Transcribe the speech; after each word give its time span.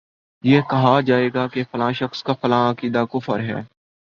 یہ 0.43 0.61
کہا 0.61 0.99
جائے 1.01 1.29
گا 1.33 1.47
کہ 1.47 1.63
فلاں 1.71 1.91
شخص 1.93 2.23
کا 2.23 2.33
فلاں 2.33 2.69
عقیدہ 2.71 3.03
کفر 3.11 3.39
ہے 3.39 3.61